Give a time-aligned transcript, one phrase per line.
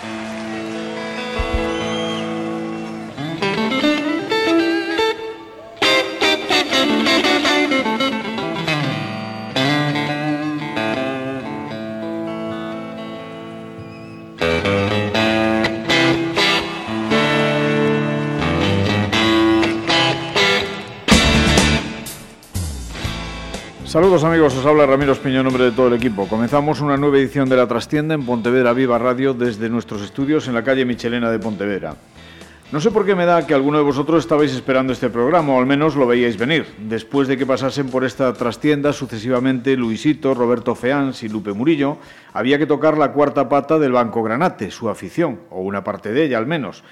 [0.00, 0.37] Thank you.
[23.98, 26.28] Saludos amigos, os habla Ramiro Espiño en nombre de todo el equipo.
[26.28, 30.54] Comenzamos una nueva edición de La Trastienda en Pontevedra Viva Radio desde nuestros estudios en
[30.54, 31.96] la calle Michelena de Pontevedra.
[32.70, 35.58] No sé por qué me da que alguno de vosotros estabais esperando este programa, o
[35.58, 40.76] al menos lo veíais venir, después de que pasasen por esta trastienda sucesivamente Luisito, Roberto
[40.76, 41.96] Feans y Lupe Murillo,
[42.32, 46.26] había que tocar la cuarta pata del Banco Granate, su afición, o una parte de
[46.26, 46.84] ella al menos.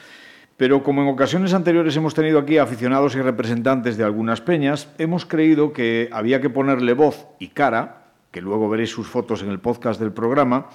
[0.56, 5.26] Pero como en ocasiones anteriores hemos tenido aquí aficionados y representantes de algunas peñas, hemos
[5.26, 9.58] creído que había que ponerle voz y cara, que luego veréis sus fotos en el
[9.58, 10.68] podcast del programa,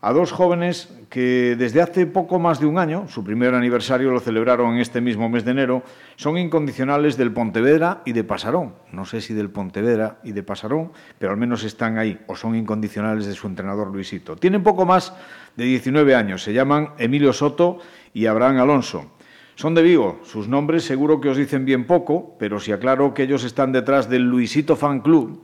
[0.00, 4.20] a dos jóvenes que desde hace poco más de un año, su primer aniversario lo
[4.20, 5.82] celebraron en este mismo mes de enero,
[6.14, 8.74] son incondicionales del Pontevedra y de Pasarón.
[8.92, 12.54] No sé si del Pontevedra y de Pasarón, pero al menos están ahí, o son
[12.54, 14.36] incondicionales de su entrenador Luisito.
[14.36, 15.14] Tienen poco más
[15.56, 17.78] de 19 años, se llaman Emilio Soto
[18.12, 19.15] y Abraham Alonso.
[19.56, 23.22] Son de Vigo, sus nombres seguro que os dicen bien poco, pero si aclaro que
[23.22, 25.40] ellos están detrás del Luisito Fan Club,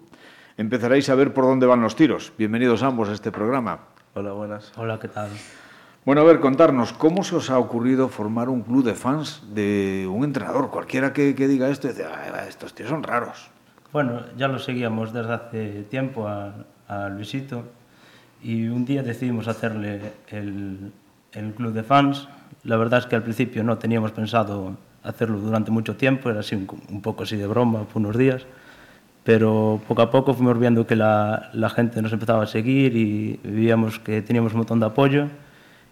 [0.58, 2.30] empezaréis a ver por dónde van los tiros.
[2.36, 3.86] Bienvenidos ambos a este programa.
[4.12, 4.70] Hola, buenas.
[4.76, 5.30] Hola, ¿qué tal?
[6.04, 10.06] Bueno, a ver, contarnos, ¿cómo se os ha ocurrido formar un club de fans de
[10.06, 10.68] un entrenador?
[10.68, 12.04] Cualquiera que, que diga esto, dice,
[12.46, 13.50] estos tíos son raros.
[13.94, 17.64] Bueno, ya lo seguíamos desde hace tiempo a, a Luisito
[18.42, 20.92] y un día decidimos hacerle el,
[21.32, 22.28] el club de fans
[22.64, 26.54] La verdad es que al principio no teníamos pensado hacerlo durante mucho tiempo, era así
[26.54, 28.46] un, un poco así de broma por unos días,
[29.24, 33.40] pero poco a poco fuimos viendo que la, la gente nos empezaba a seguir y
[33.42, 35.26] veíamos que teníamos un montón de apoyo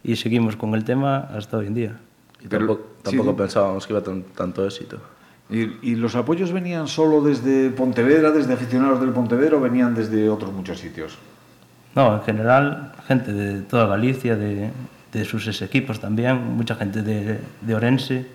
[0.03, 1.97] y seguimos con el tema hasta hoy en día.
[2.41, 3.37] Y pero, tampoco, tampoco sí.
[3.37, 4.99] pensábamos que iba a tener tanto éxito.
[5.51, 10.29] ¿Y, ¿Y, los apoyos venían solo desde Pontevedra, desde aficionados del Pontevedra o venían desde
[10.29, 11.19] otros muchos sitios?
[11.97, 14.71] No, en general, gente de toda Galicia, de,
[15.13, 18.27] de sus equipos también, mucha gente de, de Orense,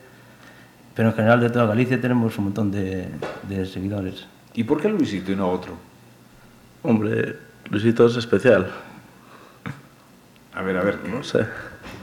[0.94, 3.08] pero en general de toda Galicia tenemos un montón de,
[3.48, 4.28] de seguidores.
[4.54, 5.74] ¿Y por qué Luisito y no otro?
[6.84, 7.38] Hombre,
[7.70, 8.72] Luisito es especial.
[10.54, 11.00] A ver, a ver.
[11.10, 11.46] No sé.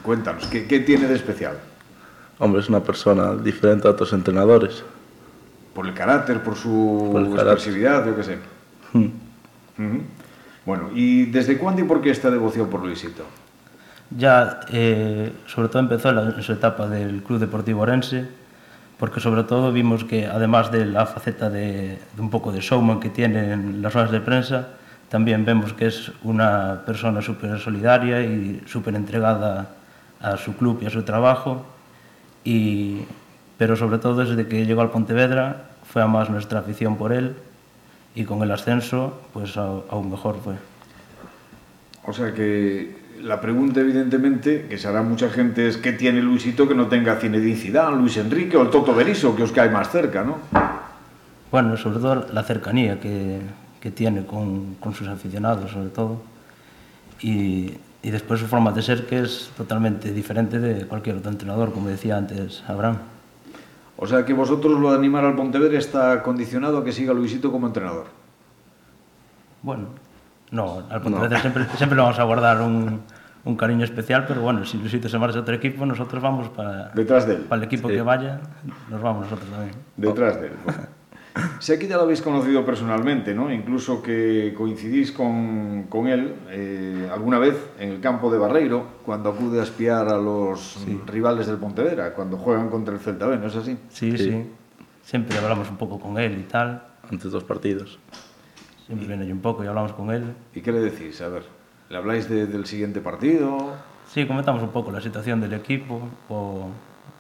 [0.03, 1.59] Cuéntanos, ¿qué, ¿qué, tiene de especial?
[2.39, 4.83] Hombre, es una persona diferente a otros entrenadores.
[5.75, 8.39] Por el carácter, por su por expresividad, yo qué sé.
[8.93, 9.05] Hmm.
[9.05, 10.03] Uh -huh.
[10.67, 13.25] Bueno, ¿y desde cuándo y por qué esta devoción por Luisito?
[14.17, 18.27] Ya eh, sobre todo empezó en, su etapa del Club Deportivo Orense,
[18.99, 23.01] porque sobre todo vimos que además de la faceta de, de un poco de showman
[23.01, 24.69] que tiene en las ruedas de prensa,
[25.09, 29.69] también vemos que es una persona súper solidaria y súper entregada
[30.21, 31.67] a su club y a su trabajo,
[32.45, 33.03] y,
[33.59, 37.35] pero sobre todo desde que llegó al Pontevedra fue a más nuestra afición por él
[38.15, 40.55] y con el ascenso pues aún mejor fue.
[42.05, 46.69] O sea que la pregunta, evidentemente, que se hará mucha gente, es ¿qué tiene Luisito
[46.69, 49.91] que no tenga Zinedine Zidane, Luis Enrique o el Toto Berisso, que os cae más
[49.91, 50.39] cerca, no?
[51.51, 53.41] Bueno, sobre todo la cercanía que,
[53.81, 56.23] que tiene con, con, sus aficionados, sobre todo.
[57.21, 61.73] Y, y, después su forma de ser, que es totalmente diferente de cualquier otro entrenador,
[61.73, 62.99] como decía antes Abraham.
[63.97, 67.53] O sea que vosotros lo de animar al Pontevedra está condicionado a que siga Luisito
[67.53, 68.07] como entrenador.
[69.63, 69.87] Bueno,
[70.53, 71.43] No, al Pontevedra no.
[71.43, 73.03] sempre, sempre vamos a guardar un,
[73.45, 76.91] un cariño especial, pero bueno, si Luisito se marcha a otro equipo, nosotros vamos para...
[76.91, 77.41] Detrás de él.
[77.43, 77.95] Para el equipo sí.
[77.95, 78.41] que vaya,
[78.91, 79.75] nos vamos nosotros también.
[79.97, 80.53] Detrás de él.
[80.65, 81.03] Bueno.
[81.61, 83.51] Sé que ya lo habéis conocido personalmente, ¿no?
[83.51, 89.31] Incluso que coincidís con, con él eh, alguna vez en el campo de Barreiro, cuando
[89.31, 91.01] acude a espiar a los sí.
[91.07, 93.79] rivales del Pontevedra, cuando juegan contra el Celta B, ¿no es así?
[93.89, 94.51] Sí, sí, sí.
[95.03, 96.83] Siempre hablamos un poco con él y tal.
[97.11, 97.99] Antes dos partidos.
[98.93, 100.35] Siempre viene un poco y hablamos con él.
[100.55, 101.19] ¿Y qué le decís?
[101.23, 101.45] A ver,
[101.89, 103.73] ¿le habláis de, del siguiente partido?
[104.07, 106.69] Sí, comentamos un poco la situación del equipo o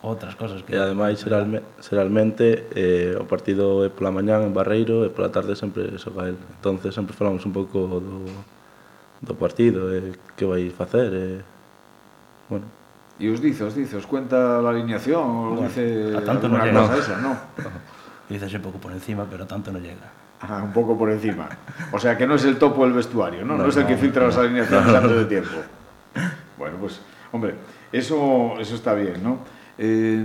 [0.04, 0.76] outras cosas que...
[0.76, 5.56] E ademais, xeralme, xeralmente, eh, o partido é pola mañán en Barreiro e pola tarde
[5.56, 6.36] sempre xoga el.
[6.36, 8.20] Entón, sempre falamos un pouco do,
[9.24, 11.24] do partido, e eh, que vai facer, e...
[11.24, 12.68] Eh, bueno.
[13.16, 16.12] E os dice, os dice, os cuenta a alineación, os bueno, dice...
[16.12, 16.84] A tanto non llega.
[17.00, 17.32] Esa, no.
[17.32, 17.72] no.
[18.28, 20.21] Dice un pouco por encima, pero a tanto non llega.
[20.42, 21.48] Ah, un poco por encima.
[21.92, 23.56] O sea, que no es el topo del vestuario, ¿no?
[23.56, 25.56] No, no es el que filtra no, las alineaciones no, antes de tiempo.
[26.58, 27.00] Bueno, pues,
[27.30, 27.54] hombre,
[27.92, 29.38] eso, eso está bien, ¿no?
[29.78, 30.22] Eh,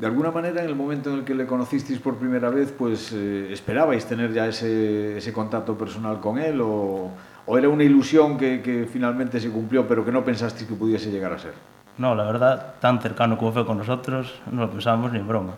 [0.00, 3.12] de alguna manera, en el momento en el que le conocisteis por primera vez, pues
[3.14, 7.10] eh, esperabais tener ya ese, ese contacto personal con él o,
[7.46, 11.10] o era una ilusión que, que, finalmente se cumplió, pero que no pensasteis que pudiese
[11.10, 11.54] llegar a ser.
[11.96, 15.54] No, la verdad, tan cercano como fue con nosotros, no lo pensamos ni en broma.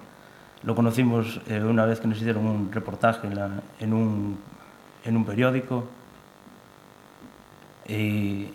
[0.63, 4.39] lo conocimos eh, una vez que nos hicieron un reportaje en, la, en, un,
[5.05, 5.85] en un periódico
[7.89, 8.49] y,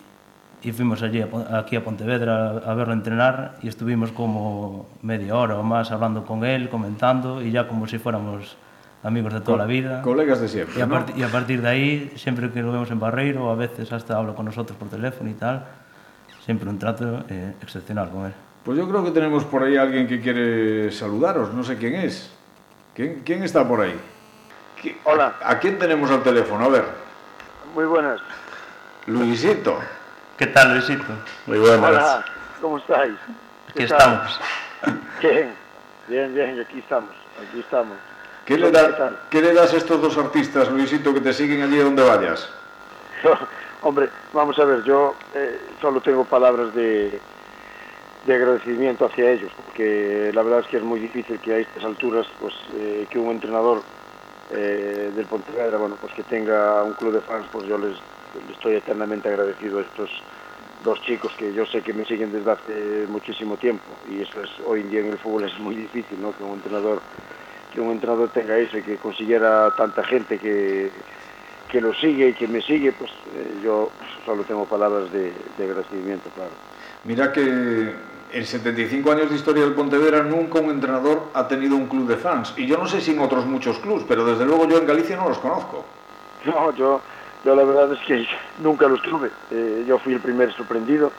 [0.62, 5.34] y fuimos allí a, aquí a Pontevedra a, a, verlo entrenar y estuvimos como media
[5.36, 8.56] hora o más hablando con él, comentando y ya como si fuéramos
[9.02, 10.02] amigos de toda Co la vida.
[10.02, 10.78] Colegas de siempre.
[10.78, 11.04] Y a, ¿no?
[11.16, 14.34] y a partir de ahí, siempre que lo vemos en Barreiro, a veces hasta habla
[14.34, 15.64] con nosotros por teléfono y tal,
[16.44, 18.32] siempre un trato eh, excepcional con él.
[18.66, 22.28] Pues yo creo que tenemos por ahí alguien que quiere saludaros, no sé quién es.
[22.96, 23.96] ¿Quién, quién está por ahí?
[24.82, 25.36] ¿Qui Hola.
[25.40, 26.64] ¿A, ¿A quién tenemos al teléfono?
[26.64, 26.84] A ver.
[27.76, 28.20] Muy buenas.
[29.06, 29.78] Luisito.
[30.36, 31.04] ¿Qué tal, Luisito?
[31.46, 31.90] Muy buenas.
[31.90, 32.24] Hola,
[32.60, 33.14] ¿cómo estáis?
[33.70, 34.40] Aquí estamos.
[35.22, 35.54] Bien,
[36.08, 37.10] bien, bien, aquí estamos,
[37.40, 37.96] aquí estamos.
[38.44, 39.20] ¿Qué le, ¿Qué da?
[39.30, 42.48] ¿Qué le das a estos dos artistas, Luisito, que te siguen allí donde vayas?
[43.82, 47.18] Hombre, vamos a ver, yo eh, solo tengo palabras de,
[48.26, 51.84] de agradecimiento hacia ellos, porque la verdad es que es muy difícil que a estas
[51.84, 53.82] alturas, pues, eh, que un entrenador
[54.50, 57.96] eh, del Pontevedra, bueno, pues que tenga un club de fans, pues yo les,
[58.52, 60.10] estoy eternamente agradecido a estos
[60.84, 64.50] dos chicos que yo sé que me siguen desde hace muchísimo tiempo y eso es
[64.64, 66.36] hoy en día en el fútbol es muy difícil, ¿no?
[66.36, 67.00] Que un entrenador
[67.72, 70.90] que un entrenador tenga eso y que consiguiera tanta gente que,
[71.70, 73.90] que lo sigue y que me sigue, pues eh, yo
[74.24, 76.52] solo tengo palabras de, de agradecimiento, claro.
[77.04, 77.92] Mira que
[78.36, 82.16] en 75 años de historia del Pontevedra nunca un entrenador ha tenido un club de
[82.16, 82.52] fans.
[82.58, 85.16] Y yo no sé si en otros muchos clubs, pero desde luego yo en Galicia
[85.16, 85.86] no los conozco.
[86.44, 87.00] No, yo,
[87.46, 88.26] yo la verdad es que
[88.58, 89.30] nunca los tuve.
[89.50, 91.10] Eh, yo fui el primer sorprendido.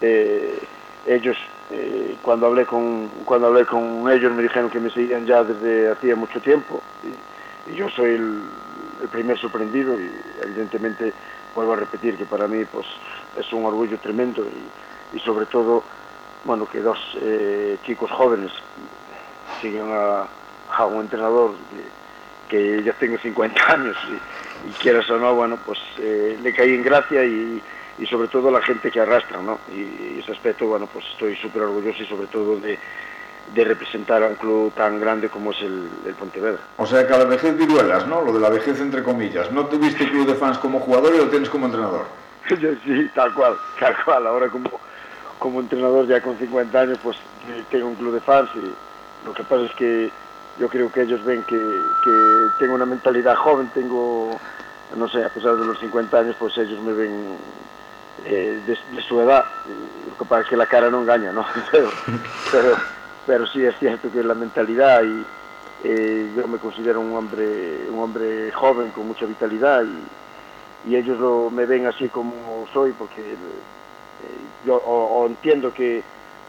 [0.00, 0.58] Eh,
[1.06, 1.36] ellos,
[1.70, 5.92] eh, cuando hablé con cuando hablé con ellos, me dijeron que me seguían ya desde
[5.92, 6.82] hacía mucho tiempo.
[7.04, 8.42] Y, y yo soy el,
[9.00, 10.10] el, primer sorprendido y
[10.42, 11.12] evidentemente
[11.54, 12.86] vuelvo a repetir que para mí pues
[13.38, 15.84] es un orgullo tremendo y, y sobre todo
[16.44, 18.52] bueno que dos eh, chicos jóvenes
[19.60, 20.26] sigan a,
[20.76, 21.52] a un entrenador
[22.48, 26.52] que, que ya tengo 50 años y, y quieras o no, bueno, pues eh, le
[26.52, 27.62] caí en gracia y,
[27.98, 29.58] y, sobre todo la gente que arrastra, ¿no?
[29.72, 32.78] Y, y ese aspecto, bueno, pues estoy súper orgulloso y sobre todo de,
[33.54, 36.60] de, representar a un club tan grande como es el, el, Pontevedra.
[36.76, 38.22] O sea que a la vejez viruelas, ¿no?
[38.22, 39.50] Lo de la vejez entre comillas.
[39.52, 42.06] ¿No tuviste club de fans como jugador y lo tienes como entrenador?
[42.48, 44.26] sí, tal cual, tal cual.
[44.26, 44.70] Ahora como,
[45.38, 47.16] como entrenador ya con 50 años, pues
[47.70, 50.10] tengo un club de fans y lo que pasa es que
[50.58, 54.36] yo creo que ellos ven que, que tengo una mentalidad joven, tengo,
[54.96, 57.36] no sé, a pesar de los 50 años, pues ellos me ven
[58.24, 59.44] eh, de, su edad,
[60.08, 61.44] lo que pasa es que la cara no engaña, ¿no?
[62.50, 62.76] Pero,
[63.26, 65.22] pero, sí es cierto que la mentalidad y
[65.84, 71.18] eh, yo me considero un hombre, un hombre joven con mucha vitalidad y, y ellos
[71.18, 73.36] lo, me ven así como soy porque
[74.68, 76.02] yo o, o entiendo que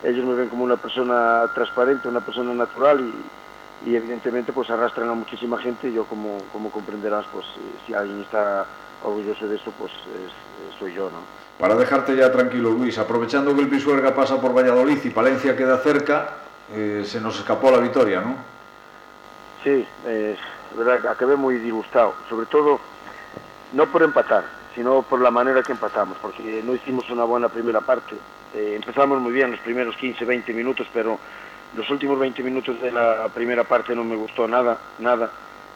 [0.04, 5.10] ellos me ven como una persona transparente, una persona natural y, y evidentemente pues arrastran
[5.10, 7.46] a muchísima gente y yo como, como comprenderás pues
[7.86, 8.66] si alguien está
[9.04, 11.20] orgulloso de eso pues es, soy yo, ¿no?
[11.58, 15.78] Para dejarte ya tranquilo Luis, aprovechando que el Pisuerga pasa por Valladolid y Palencia queda
[15.78, 16.30] cerca,
[16.74, 18.36] eh, se nos escapó la victoria, ¿no?
[19.64, 20.38] Sí, eh,
[20.78, 22.80] verdad, acabé muy disgustado, sobre todo
[23.74, 24.46] no por empatar,
[24.76, 28.16] sino por la manera que empatamos, porque no hicimos una buena primera parte.
[28.54, 31.20] Eh, empezamos muy bien los primeros 15, 20 minutos, pero
[31.76, 35.32] los últimos 20 minutos de la primera parte no me gustó nada, nada.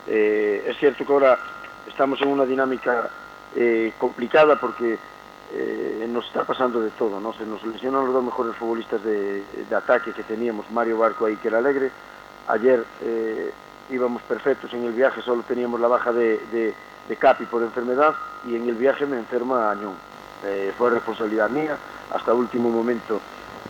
[0.08, 1.40] Eh, es cierto que ahora
[1.88, 3.10] estamos en una dinámica
[3.56, 4.98] eh, complicada porque
[6.08, 7.32] nos está pasando de todo, ¿no?
[7.34, 11.34] Se nos lesionan los dos mejores futbolistas de, de ataque que teníamos, Mario Barco y
[11.34, 11.92] Iker Alegre.
[12.48, 12.84] Ayer
[13.92, 16.40] íbamos perfectos en el viaje, solo teníamos la baja de,
[17.08, 19.96] de Capi por enfermedad y en el viaje me enferma Añón.
[20.46, 21.78] Eh, fue responsabilidad mía,
[22.12, 23.22] hasta último momento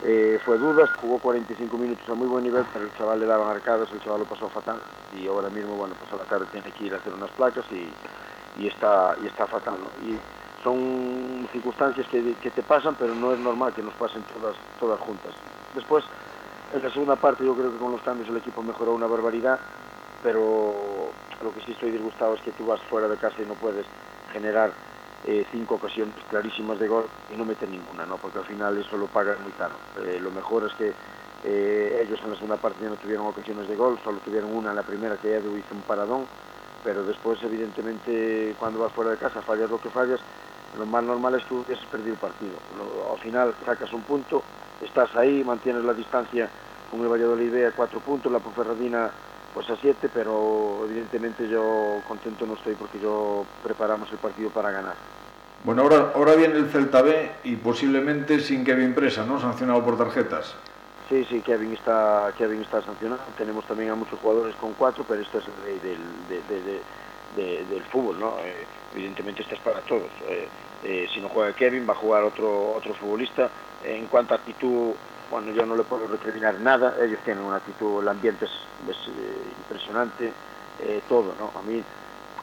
[0.05, 3.47] eh, fue dudas, jugó 45 minutos a muy buen nivel, pero el chaval le daban
[3.47, 4.77] arcadas, el chaval lo pasó fatal
[5.17, 7.63] y ahora mismo, bueno, pues a la tarde tiene que ir a hacer unas placas
[7.71, 7.87] y,
[8.61, 9.75] y, está, y está fatal.
[10.05, 10.17] Y
[10.61, 14.99] son circunstancias que, que, te pasan, pero no es normal que nos pasen todas, todas
[14.99, 15.31] juntas.
[15.73, 16.03] Después,
[16.73, 19.57] en la segunda parte yo creo que con los cambios el equipo mejoró una barbaridad,
[20.21, 20.73] pero
[21.41, 23.85] lo que sí estoy disgustado es que tú vas fuera de casa y no puedes
[24.33, 24.73] generar
[25.25, 28.17] eh, cinco ocasiones clarísimas de gol y no meter ninguna, ¿no?
[28.17, 29.75] porque al final eso lo pagan muy caro.
[30.05, 30.91] Eh, lo mejor es que
[31.45, 34.71] eh, ellos en la segunda parte ya no tuvieron ocasiones de gol, solo tuvieron una
[34.71, 36.25] en la primera que Edu hizo un paradón,
[36.83, 40.19] pero después evidentemente cuando vas fuera de casa fallas lo que fallas,
[40.77, 42.55] lo más normal es que hubieses perdido el partido.
[43.09, 44.43] Al final sacas un punto,
[44.81, 46.49] estás ahí, mantienes la distancia
[46.91, 49.09] con el Valladolid a cuatro puntos, la Ponferradina
[49.53, 54.71] pues a siete, pero evidentemente yo contento no estoy porque yo preparamos el partido para
[54.71, 54.95] ganar.
[55.63, 59.39] Bueno, ahora, ahora viene el Celta B y posiblemente sin Kevin Presa, ¿no?
[59.39, 60.55] Sancionado por tarjetas.
[61.09, 63.21] Sí, sí, Kevin está, Kevin está sancionado.
[63.37, 66.81] Tenemos también a muchos jugadores con cuatro, pero esto es el rey del, de, de,
[67.35, 68.37] de, del fútbol, ¿no?
[68.39, 70.09] Eh, evidentemente esto es para todos.
[70.27, 70.47] Eh,
[70.83, 73.49] eh, si no juega Kevin, va a jugar otro, otro futbolista.
[73.83, 74.93] en cuanto a actitud,
[75.33, 76.95] bueno, yo no le puedo recriminar nada.
[77.01, 78.51] Ellos tienen una actitud, el ambiente es,
[78.89, 78.97] es
[79.59, 80.31] impresionante,
[81.07, 81.57] todo, ¿no?
[81.59, 81.83] A mí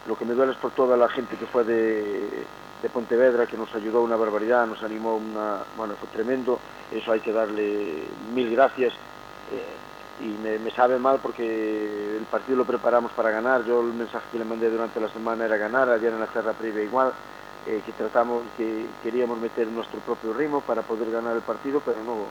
[0.07, 2.45] lo que me duele es por toda la gente que fue de,
[2.93, 6.59] Pontevedra, que nos ayudó una barbaridad, nos animó una, bueno, fue tremendo,
[6.91, 8.05] eso hay que darle
[8.35, 8.95] mil gracias.
[9.53, 13.95] Eh, y me, me, sabe mal porque el partido lo preparamos para ganar, yo el
[13.95, 17.13] mensaje que le mandé durante la semana era ganar, ayer en la Terra previa igual,
[17.67, 22.03] eh, que tratamos, que queríamos meter nuestro propio ritmo para poder ganar el partido, pero
[22.05, 22.27] no,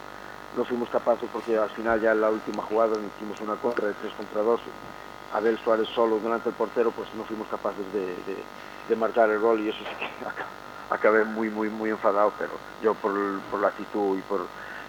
[0.55, 3.93] no fuimos capaces porque al final ya en la última jugada hicimos una contra de
[3.93, 4.61] 3 contra 2
[5.33, 8.15] Abel Suárez solo delante del portero, pues no fuimos capaces de,
[8.87, 10.09] de, marcar el gol y eso sí que
[10.89, 12.51] acabé muy, muy, muy enfadado, pero
[12.81, 13.13] yo por,
[13.51, 14.41] por la actitud y por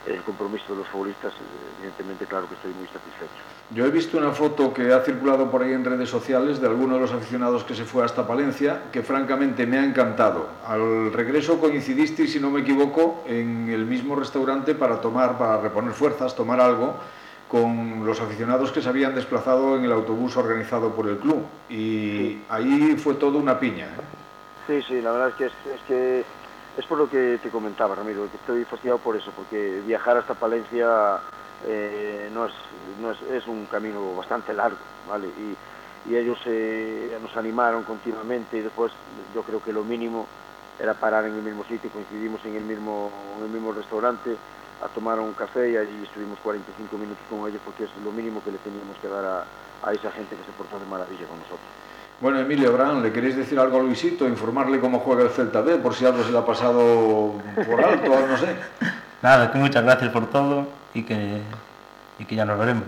[0.07, 1.33] el compromiso de los futbolistas,
[1.79, 3.43] evidentemente, claro que estoy muy satisfecho.
[3.73, 6.95] Yo he visto una foto que ha circulado por ahí en redes sociales de alguno
[6.95, 10.49] de los aficionados que se fue hasta Palencia, que francamente me ha encantado.
[10.67, 15.93] Al regreso coincidisteis, si no me equivoco, en el mismo restaurante para tomar, para reponer
[15.93, 16.97] fuerzas, tomar algo
[17.51, 21.45] con los aficionados que se habían desplazado en el autobús organizado por el club.
[21.69, 23.87] Y ahí fue todo una piña.
[23.87, 24.01] ¿eh?
[24.67, 26.25] Sí, sí, la verdad es que es, es, que
[26.77, 30.35] es por lo que te comentaba, Ramiro, que estoy fastidiado por eso, porque viajar hasta
[30.35, 30.89] Palencia
[31.63, 32.55] eh, no, es,
[32.97, 35.29] no es, es, un camino bastante largo, ¿vale?
[35.29, 35.59] Y,
[36.03, 38.91] ellos eh, nos animaron continuamente y después
[39.33, 40.31] yo creo que lo mínimo
[40.79, 44.41] era parar en el mismo sitio, coincidimos en el mismo, el mismo restaurante,
[44.81, 48.43] a tomar un café y allí estuvimos 45 minutos con ellos porque es lo mínimo
[48.43, 49.49] que le teníamos que dar a,
[49.83, 51.71] a esa gente que se portó de maravilla con nosotros.
[52.21, 54.29] Bueno, Emilio Abraham, ¿le queréis decir algo a Luisito?
[54.29, 57.33] Informarle cómo juega el Celta B, por si algo se le ha pasado
[57.67, 58.55] por alto, no sé.
[59.23, 61.41] Nada, que muchas gracias por todo y que,
[62.19, 62.85] y que ya nos veremos.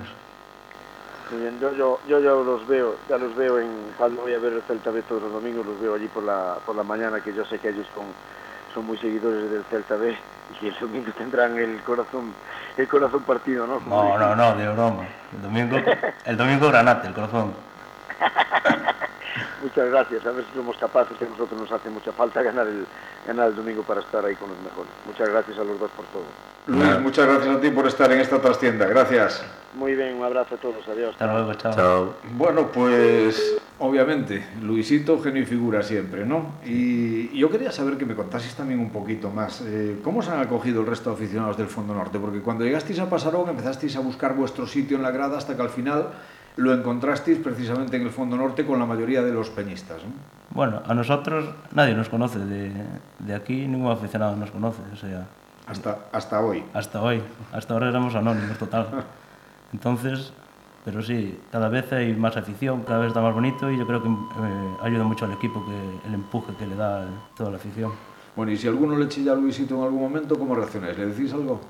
[1.31, 4.39] Muy bien, yo, yo, yo ya los veo, ya los veo en, cuando voy a
[4.39, 7.21] ver el Celta B todos los domingos, los veo allí por la, por la mañana,
[7.21, 8.05] que yo sé que ellos son,
[8.75, 10.15] son muy seguidores del Celta B
[10.61, 12.35] y el domingo tendrán el corazón
[12.77, 13.81] el corazón partido, ¿no?
[13.81, 15.07] no, no, no, de broma.
[15.35, 15.77] El domingo,
[16.27, 17.72] el domingo granate, el corazón.
[19.63, 22.67] Muchas gracias, a ver si somos capaces, que a nosotros nos hace mucha falta ganar
[22.67, 22.85] el,
[23.25, 24.91] ganar el domingo para estar ahí con los mejores.
[25.07, 26.25] Muchas gracias a los dos por todo.
[26.67, 29.45] Luis, muchas gracias a ti por estar en esta trastienda, gracias.
[29.75, 31.13] Muy bien, un abrazo a todos, adiós.
[31.13, 31.73] Hasta luego, chao.
[31.75, 32.15] Chao.
[32.33, 36.57] Bueno, pues obviamente, Luisito, genio y figura siempre, ¿no?
[36.65, 39.63] Y yo quería saber que me contaseis también un poquito más.
[39.65, 42.19] Eh, ¿Cómo se han acogido el resto de aficionados del Fondo Norte?
[42.19, 45.63] Porque cuando llegasteis a Pasarón empezasteis a buscar vuestro sitio en la grada hasta que
[45.63, 46.09] al final
[46.57, 50.03] lo encontrasteis precisamente en el Fondo Norte con la mayoría de los peñistas.
[50.05, 50.11] ¿no?
[50.51, 52.73] Bueno, a nosotros nadie nos conoce, de,
[53.19, 55.27] de aquí ningún aficionado nos conoce, o sea...
[55.67, 56.65] Hasta, hasta hoy.
[56.75, 58.89] Hasta hoy, hasta ahora éramos anónimos total.
[59.73, 60.33] Entonces,
[60.85, 64.03] pero sí, cada vez hay más afición, cada vez está más bonito y yo creo
[64.03, 67.07] que eh, ayuda mucho al equipo que el empuje que le da
[67.37, 67.93] toda la afición.
[68.35, 70.99] Bueno, y si alguno le chilla a Luisito en algún momento, ¿cómo reaccionáis?
[70.99, 71.61] ¿Le decís algo?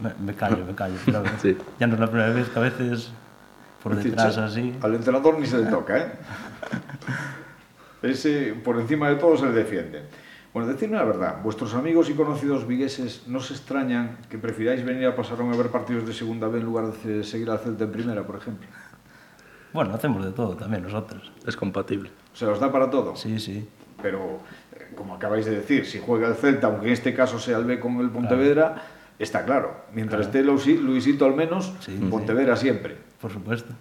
[0.00, 0.96] Me, me callo, me callo.
[1.40, 1.56] Sí.
[1.78, 3.12] Ya no es la primera vez que a veces
[3.86, 4.74] por detrás así.
[4.82, 6.12] Al entrenador ni se le toca, ¿eh?
[8.02, 10.02] Ese, por encima de todo, se le defiende.
[10.52, 15.06] Bueno, decidme la verdad, vuestros amigos y conocidos vigueses no se extrañan que prefiráis venir
[15.06, 17.92] a Pasarón a ver partidos de segunda B en lugar de seguir al Celta en
[17.92, 18.66] primera, por ejemplo.
[19.72, 21.30] Bueno, hacemos de todo también nosotros.
[21.46, 22.10] Es compatible.
[22.32, 23.14] ¿Se os da para todo?
[23.14, 23.68] Sí, sí.
[24.02, 24.40] Pero,
[24.72, 27.66] eh, como acabáis de decir, si juega el Celta, aunque en este caso sea el
[27.66, 28.82] B con el Pontevedra, claro.
[29.18, 29.84] está claro.
[29.92, 30.56] Mientras claro.
[30.56, 32.62] esté Luisito al menos, sí, Pontevedra sí.
[32.62, 33.05] siempre.
[33.20, 33.72] Por supuesto.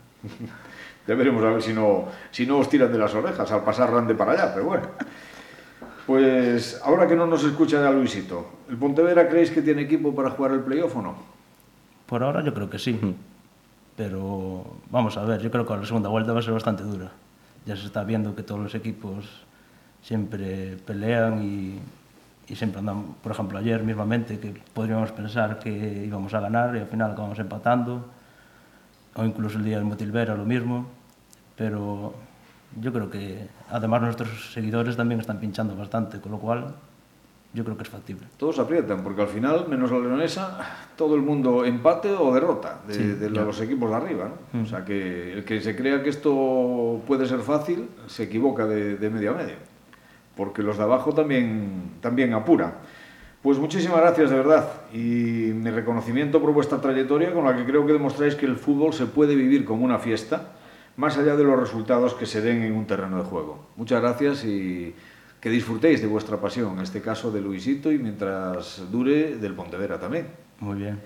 [1.08, 3.92] Ya veremos a ver si no, si no os tiran de las orejas al pasar
[3.92, 4.88] Rande para allá, pero bueno.
[6.08, 10.32] Pues ahora que no nos escucha ya Luisito, ¿el Pontevedra creéis que tiene equipo para
[10.32, 11.15] jugar el playoff o no?
[12.06, 13.00] Por ahora yo creo que sí.
[13.96, 17.12] Pero vamos a ver, yo creo que la segunda vuelta va a ser bastante dura.
[17.65, 19.46] Ya se está viendo que todos los equipos
[20.01, 21.80] siempre pelean y,
[22.48, 26.80] y siempre andan, por ejemplo, ayer mismamente que podríamos pensar que íbamos a ganar y
[26.80, 28.06] al final acabamos empatando
[29.15, 30.86] o incluso el día del Motilvera lo mismo,
[31.55, 32.13] pero
[32.79, 36.75] yo creo que además nuestros seguidores también están pinchando bastante, con lo cual
[37.53, 38.27] yo creo que es factible.
[38.38, 40.60] Todos aprietan, porque al final, menos la leonesa,
[40.98, 44.29] todo el mundo empate o derrota de, sí, de los equipos de arriba.
[44.53, 44.60] ¿no?
[44.60, 44.63] Mm.
[44.63, 48.98] O sea, que el que se crea que esto puede ser fácil, se equivoca de,
[48.98, 49.55] de medio a medio,
[50.36, 52.74] porque los de abajo también, también apuran.
[53.46, 54.98] Pues muchísimas gracias de verdad y
[55.54, 59.06] mi reconocimiento por vuestra trayectoria con la que creo que demostráis que el fútbol se
[59.06, 60.54] puede vivir como una fiesta
[60.98, 63.68] más allá de los resultados que se den en un terreno de juego.
[63.75, 64.96] Muchas gracias y
[65.40, 70.00] que disfrutéis de vuestra pasión, en este caso de Luisito y mientras dure del Pontevedra
[70.00, 70.25] también.
[70.60, 71.00] Muy bien.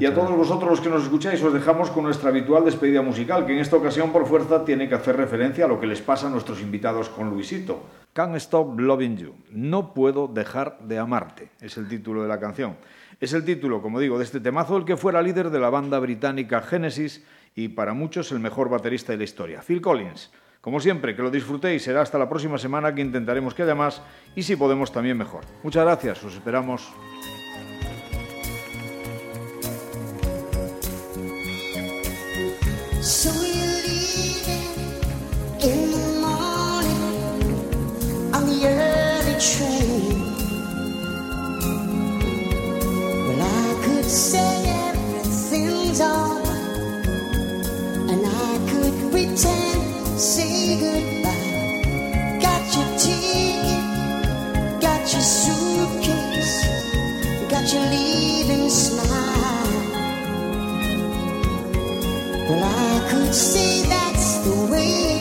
[0.00, 3.44] Y a todos vosotros los que nos escucháis os dejamos con nuestra habitual despedida musical,
[3.44, 6.28] que en esta ocasión por fuerza tiene que hacer referencia a lo que les pasa
[6.28, 7.82] a nuestros invitados con Luisito.
[8.12, 9.34] Can't Stop Loving You.
[9.50, 11.50] No puedo dejar de amarte.
[11.60, 12.76] Es el título de la canción.
[13.20, 15.98] Es el título, como digo, de este temazo el que fuera líder de la banda
[15.98, 17.24] británica Genesis
[17.56, 20.30] y para muchos el mejor baterista de la historia, Phil Collins.
[20.60, 21.82] Como siempre, que lo disfrutéis.
[21.82, 24.00] Será hasta la próxima semana que intentaremos que haya más
[24.36, 25.42] y si podemos también mejor.
[25.64, 26.22] Muchas gracias.
[26.22, 26.92] Os esperamos.
[33.00, 33.47] So
[63.08, 65.17] could say that's the way